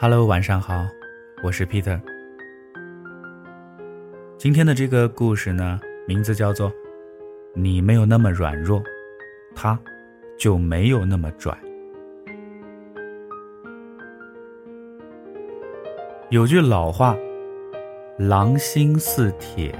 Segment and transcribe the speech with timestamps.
[0.00, 0.86] Hello，晚上好，
[1.42, 2.00] 我是 Peter。
[4.36, 6.72] 今天的这个故事呢，名字叫做
[7.52, 8.80] “你没有那么软弱，
[9.56, 9.76] 他
[10.38, 11.52] 就没有那么拽”。
[16.30, 17.16] 有句老话
[18.18, 19.74] ，“狼心似铁”，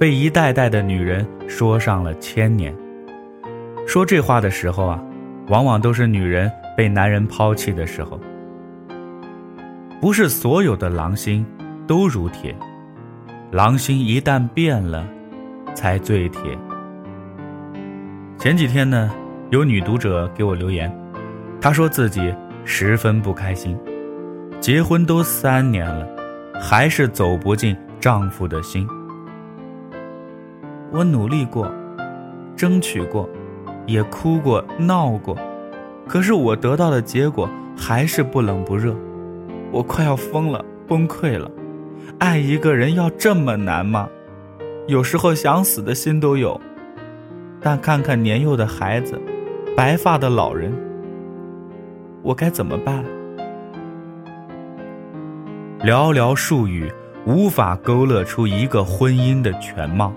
[0.00, 2.74] 被一代代的女人说上了千年。
[3.86, 5.04] 说这话的时候啊，
[5.48, 8.18] 往往都是女人被男人抛弃的时候。
[9.98, 11.44] 不是所有的狼心
[11.86, 12.54] 都如铁，
[13.50, 15.06] 狼心一旦变了，
[15.74, 16.40] 才最铁。
[18.38, 19.10] 前几天呢，
[19.50, 20.94] 有女读者给我留言，
[21.60, 23.76] 她说自己十分不开心，
[24.60, 26.06] 结婚都三年了，
[26.60, 28.86] 还是走不进丈夫的心。
[30.92, 31.72] 我努力过，
[32.54, 33.26] 争取过，
[33.86, 35.34] 也哭过闹过，
[36.06, 38.94] 可是我得到的结果还是不冷不热。
[39.76, 41.50] 我快要疯了，崩溃了。
[42.18, 44.08] 爱一个人要这么难吗？
[44.86, 46.58] 有时候想死的心都有。
[47.60, 49.20] 但看看年幼的孩子，
[49.76, 50.72] 白发的老人，
[52.22, 53.04] 我该怎么办？
[55.80, 56.90] 寥寥数语
[57.26, 60.10] 无法勾勒出一个婚姻的全貌，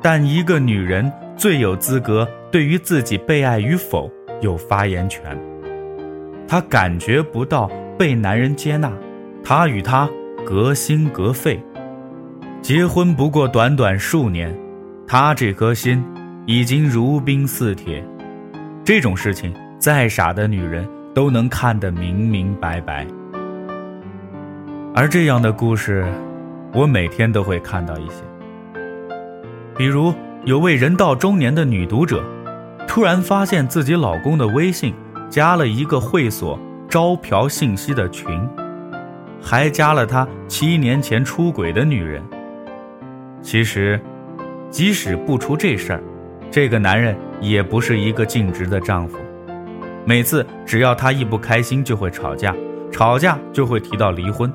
[0.00, 5.38] 但一个女人最有资格对于自己被爱与否有发言权。
[6.48, 7.70] 她感觉不到。
[7.98, 8.92] 被男人接纳，
[9.44, 10.08] 他与他
[10.44, 11.62] 隔心隔肺，
[12.60, 14.54] 结婚不过短短数年，
[15.06, 16.02] 他这颗心
[16.46, 18.04] 已经如冰似铁。
[18.84, 23.06] 这种事情，再傻的女人都能看得明明白白。
[24.94, 26.04] 而这样的故事，
[26.72, 28.22] 我每天都会看到一些。
[29.76, 30.12] 比如，
[30.44, 32.22] 有位人到中年的女读者，
[32.88, 34.92] 突然发现自己老公的微信
[35.30, 36.58] 加了一个会所。
[36.92, 38.38] 招嫖信息的群，
[39.40, 42.22] 还加了他七年前出轨的女人。
[43.40, 43.98] 其实，
[44.68, 46.02] 即使不出这事儿，
[46.50, 49.16] 这个男人也不是一个尽职的丈夫。
[50.04, 52.54] 每次只要他一不开心，就会吵架，
[52.90, 54.52] 吵架就会提到离婚。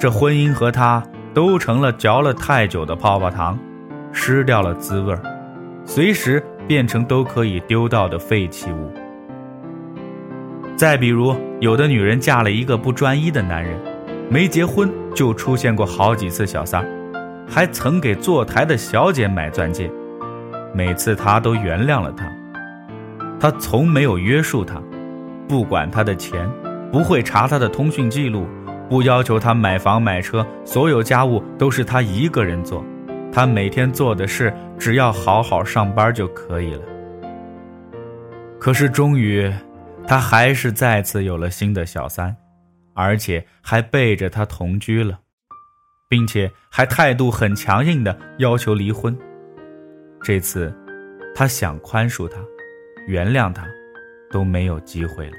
[0.00, 1.00] 这婚姻和他
[1.32, 3.56] 都成了嚼了太久的泡泡糖，
[4.10, 5.22] 失掉了滋味儿，
[5.84, 8.90] 随时变成都可以丢掉的废弃物。
[10.76, 13.80] 再比如，有的女人嫁了一个不专一的男人，
[14.28, 16.86] 没结婚就出现过好几次小三儿，
[17.48, 19.90] 还曾给坐台的小姐买钻戒，
[20.74, 22.30] 每次他都原谅了她，
[23.40, 24.78] 他从没有约束她，
[25.48, 26.46] 不管她的钱，
[26.92, 28.46] 不会查她的通讯记录，
[28.86, 32.84] 不要求她买房买车，所有家务都是他一个人做，
[33.32, 36.82] 他每天做的事只要好好上班就可以了。
[38.58, 39.50] 可是终于。
[40.08, 42.34] 他还是再次有了新的小三，
[42.94, 45.18] 而且还背着他同居了，
[46.08, 49.16] 并且还态度很强硬的要求离婚。
[50.22, 50.72] 这次，
[51.34, 52.38] 他想宽恕他，
[53.08, 53.66] 原谅他，
[54.30, 55.36] 都没有机会了。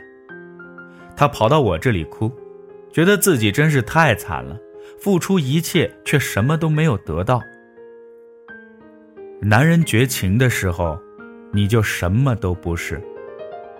[1.15, 2.29] 他跑到我这里哭，
[2.91, 4.59] 觉得自己真是太惨了，
[4.99, 7.41] 付出一切却什么都没有得到。
[9.41, 10.99] 男人绝情的时候，
[11.53, 13.01] 你就什么都不是。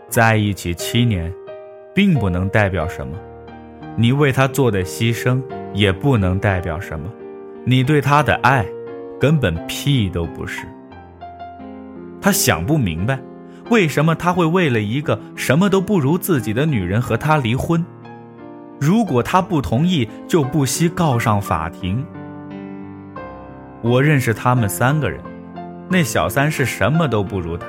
[0.10, 1.32] 在一起七年，
[1.94, 3.14] 并不能代表什么；
[3.98, 5.42] 你为他做的牺牲，
[5.74, 7.10] 也不能代表什么；
[7.66, 8.66] 你对他的爱，
[9.20, 10.66] 根本屁都不是。
[12.22, 13.20] 他想不明白，
[13.70, 17.86] 为什么他会为了一个什么都不如自己的女人和他离婚？
[18.80, 22.06] 如果他不同意，就不惜告上法庭。
[23.82, 25.20] 我认识他们三个人，
[25.90, 27.68] 那小三是什么都不如他。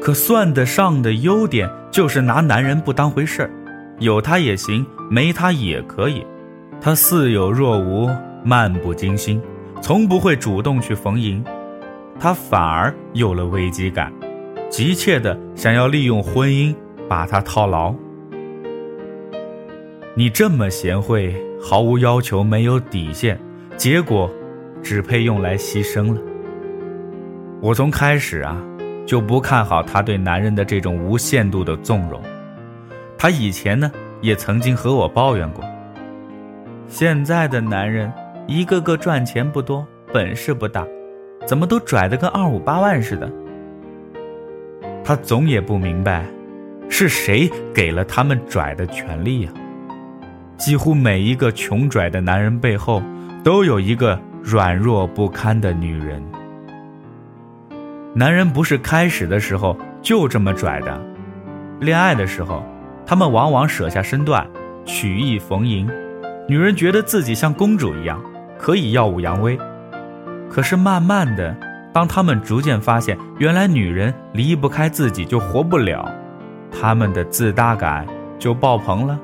[0.00, 3.50] 可算得上的优点就是拿男人不当回事儿，
[3.98, 6.24] 有他也行，没他也可以。
[6.80, 8.08] 他似有若无，
[8.42, 9.40] 漫不经心，
[9.82, 11.44] 从不会主动去逢迎。
[12.18, 14.10] 他反而有了危机感，
[14.70, 16.74] 急切的想要利用婚姻
[17.06, 17.94] 把他套牢。
[20.14, 23.38] 你这么贤惠，毫无要求，没有底线，
[23.76, 24.30] 结果
[24.82, 26.20] 只配用来牺牲了。
[27.60, 28.56] 我从开始啊。
[29.10, 32.22] 就不看好他对男人的这种无限度的纵容。
[33.18, 33.90] 他以前呢，
[34.20, 35.64] 也曾经和我抱怨过。
[36.86, 38.12] 现在的男人
[38.46, 40.86] 一个个赚钱不多，本事不大，
[41.44, 43.28] 怎么都拽得跟二五八万似的。
[45.02, 46.24] 他总也不明白，
[46.88, 49.50] 是谁给了他们拽的权利呀？
[50.56, 53.02] 几乎每一个穷拽的男人背后，
[53.42, 56.22] 都有一个软弱不堪的女人。
[58.12, 61.00] 男人不是开始的时候就这么拽的，
[61.78, 62.64] 恋爱的时候，
[63.06, 64.44] 他们往往舍下身段，
[64.84, 65.88] 曲意逢迎。
[66.48, 68.20] 女人觉得自己像公主一样，
[68.58, 69.56] 可以耀武扬威。
[70.50, 71.56] 可是慢慢的，
[71.92, 76.12] 当他们逐渐发现，原来女人离不开自己就活不了，
[76.72, 78.04] 他们的自大感
[78.40, 79.16] 就爆棚了，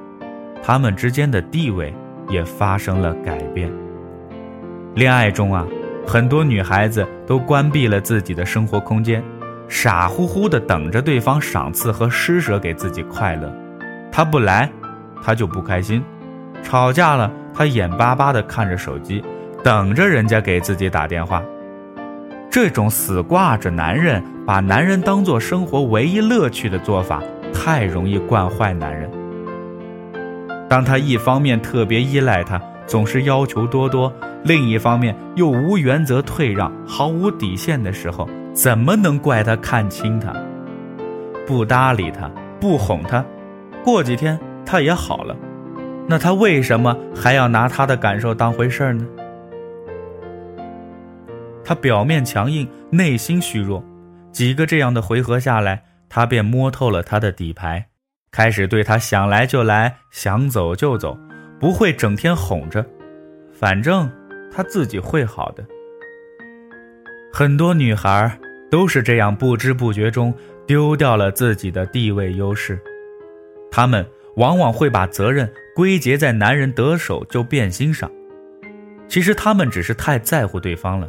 [0.62, 1.92] 他们之间的地位
[2.28, 3.68] 也发生了改变。
[4.94, 5.66] 恋爱中啊，
[6.06, 9.22] 很多女孩子都关闭了自己的生活空间，
[9.68, 13.52] 傻乎乎的等着对方赏赐和施舍给自己快乐。
[14.12, 14.70] 他不来，
[15.22, 16.00] 他就不开心；
[16.62, 19.22] 吵架了，他眼巴巴的看着手机。
[19.64, 21.42] 等着人家给自己打电话，
[22.48, 27.20] 这种死挂着男人，把男人当做生活唯一乐趣的做法，
[27.52, 29.10] 太容易惯坏男人。
[30.68, 34.12] 当他一方面特别依赖他，总是要求多多，
[34.44, 40.32] 另一方面又无原则退让，毫无底线的时候，怎么能怪他看清他？
[41.46, 42.30] 不搭理他，
[42.60, 43.24] 不哄他，
[43.84, 45.36] 过几天他也好了，
[46.08, 49.06] 那他为什么还要拿他的感受当回事儿呢？
[51.64, 53.84] 他表面强硬，内心虚弱，
[54.30, 57.86] 几个这样的回合下来，他便摸透了他的底牌，
[58.30, 61.18] 开始对他想来就来，想走就走，
[61.58, 62.84] 不会整天哄着，
[63.52, 64.10] 反正
[64.52, 65.64] 他自己会好的。
[67.32, 68.38] 很多女孩
[68.70, 70.32] 都是这样不知不觉中
[70.66, 72.78] 丢掉了自己的地位优势，
[73.70, 74.04] 她们
[74.36, 78.10] 往往会把责任归结在男人得手就变心上，
[79.08, 81.08] 其实她们只是太在乎对方了。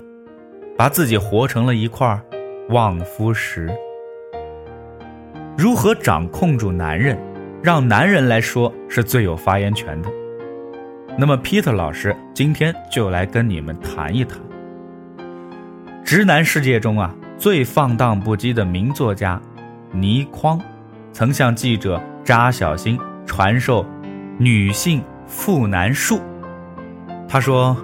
[0.77, 2.21] 把自己活成了一块
[2.69, 3.67] 望夫石。
[5.57, 7.17] 如何掌控住男人，
[7.63, 10.09] 让男人来说是最有发言权的？
[11.17, 14.37] 那么，Peter 老师今天就来跟你们谈一谈。
[16.05, 19.41] 直男世界中啊，最放荡不羁的名作家
[19.91, 20.59] 倪匡，
[21.11, 23.85] 曾向记者扎小新传授
[24.37, 26.21] 女性赋男术。
[27.27, 27.75] 他说。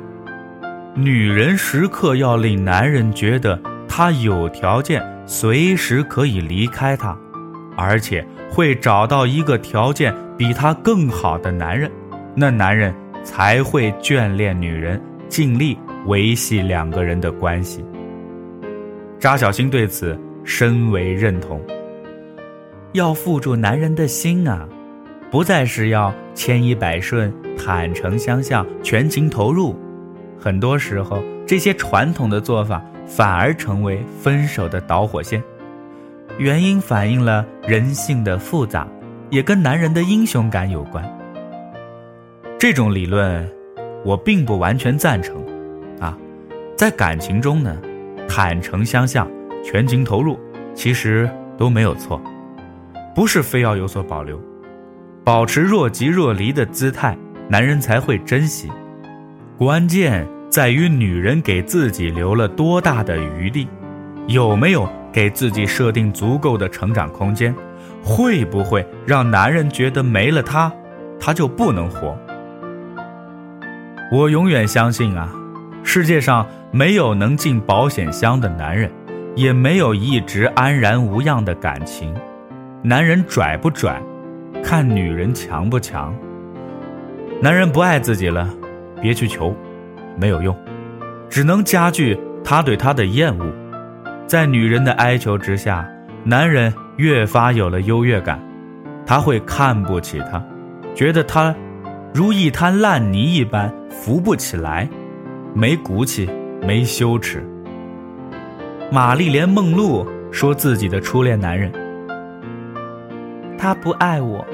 [0.95, 7.18] 女人时刻要令男人觉得她有条件，随时可以离开他，
[7.75, 11.89] 而且会找到一个条件比他更好的男人，
[12.35, 12.94] 那男人
[13.24, 17.84] 才会眷恋女人，尽力维系两个人的关系。
[19.20, 21.62] 扎小新对此深为认同。
[22.92, 24.68] 要缚住男人的心啊，
[25.31, 29.76] 不再是要千依百顺、坦诚相向、全情投入。
[30.38, 35.42] 很多时候，这些传统的做法反而成为分手的导火线。
[36.38, 38.88] 原因反映了人性的复杂，
[39.30, 41.04] 也跟男人的英雄感有关。
[42.63, 43.45] 这种理论，
[44.06, 45.36] 我并不完全赞成。
[46.00, 46.18] 啊，
[46.77, 47.77] 在感情中呢，
[48.25, 49.30] 坦诚相向、
[49.62, 50.39] 全情投入，
[50.74, 52.21] 其实都没有错，
[53.13, 54.39] 不是非要有所保留，
[55.25, 57.18] 保持若即若离的姿态，
[57.50, 58.71] 男人才会珍惜。
[59.57, 63.68] 关键在于女人给自己留了多大的余地，
[64.27, 67.54] 有没有给自己设定足够的成长空间，
[68.01, 70.71] 会不会让男人觉得没了她，
[71.19, 72.18] 他就不能活？
[74.13, 75.27] 我永远相信啊，
[75.83, 78.88] 世界上没有能进保险箱的男人，
[79.36, 82.14] 也没有一直安然无恙的感情。
[82.83, 83.99] 男人拽不拽，
[84.64, 86.14] 看女人强不强。
[87.42, 88.47] 男人不爱自己了。
[89.02, 89.52] 别去求，
[90.16, 90.56] 没有用，
[91.28, 93.52] 只能加剧他对她的厌恶。
[94.28, 95.90] 在女人的哀求之下，
[96.23, 98.40] 男人越发有了优越感，
[99.07, 100.40] 他会看不起她，
[100.94, 101.54] 觉得她
[102.14, 104.88] 如一滩烂泥一般扶不起来，
[105.56, 106.30] 没骨气，
[106.62, 107.44] 没羞耻。
[108.92, 111.72] 玛丽莲·梦露说自己的初恋男人，
[113.58, 114.46] 他不爱我。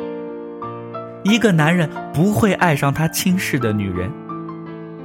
[1.25, 4.09] 一个男人不会爱上他轻视的女人。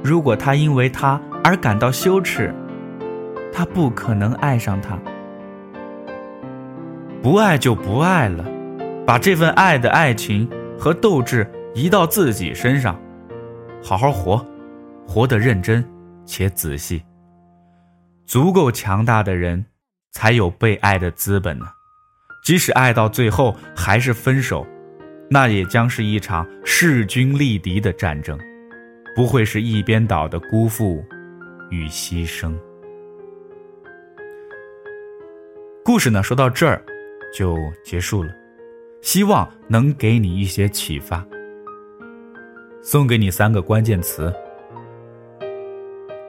[0.01, 2.55] 如果他因为他而感到羞耻，
[3.51, 4.97] 他不可能爱上他。
[7.21, 8.45] 不爱就不爱了，
[9.05, 12.97] 把这份爱的爱情和斗志移到自己身上，
[13.83, 14.43] 好好活，
[15.05, 15.85] 活得认真
[16.25, 17.03] 且仔细。
[18.25, 19.65] 足够强大的人，
[20.13, 21.65] 才有被爱的资本呢。
[22.45, 24.65] 即使爱到最后还是分手，
[25.29, 28.39] 那也将是一场势均力敌的战争。
[29.13, 31.03] 不会是一边倒的辜负
[31.69, 32.53] 与牺牲。
[35.83, 36.81] 故事呢，说到这儿
[37.33, 38.33] 就结束了，
[39.01, 41.25] 希望能给你一些启发。
[42.87, 44.31] 送给你三个关键词：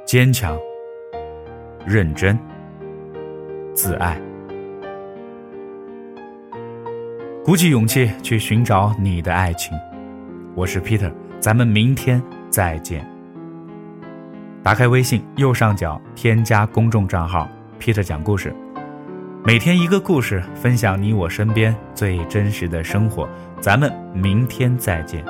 [0.07, 0.59] 坚强、
[1.87, 2.37] 认真、
[3.75, 4.19] 自爱。
[7.45, 9.77] 鼓起勇气去寻找你的爱情。
[10.55, 13.07] 我是 Peter，咱们明天再见。
[14.63, 17.47] 打开微信右上角添加公众账号
[17.79, 18.51] “Peter 讲故事”，
[19.45, 23.29] 每天一个故事，分享你我身边最真实的生活。
[23.61, 25.23] 咱们明天再见。